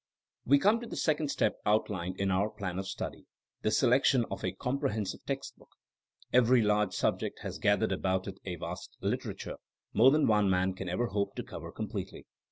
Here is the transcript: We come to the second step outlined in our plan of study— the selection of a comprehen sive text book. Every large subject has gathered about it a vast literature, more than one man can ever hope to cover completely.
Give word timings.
We 0.45 0.57
come 0.57 0.79
to 0.79 0.87
the 0.87 0.95
second 0.95 1.27
step 1.29 1.57
outlined 1.63 2.19
in 2.19 2.31
our 2.31 2.49
plan 2.49 2.79
of 2.79 2.87
study— 2.87 3.27
the 3.61 3.69
selection 3.69 4.25
of 4.31 4.43
a 4.43 4.51
comprehen 4.51 5.05
sive 5.07 5.23
text 5.27 5.59
book. 5.59 5.69
Every 6.33 6.63
large 6.63 6.95
subject 6.95 7.41
has 7.41 7.59
gathered 7.59 7.91
about 7.91 8.27
it 8.27 8.39
a 8.43 8.55
vast 8.55 8.97
literature, 9.01 9.57
more 9.93 10.09
than 10.09 10.25
one 10.25 10.49
man 10.49 10.73
can 10.73 10.89
ever 10.89 11.05
hope 11.09 11.35
to 11.35 11.43
cover 11.43 11.71
completely. 11.71 12.25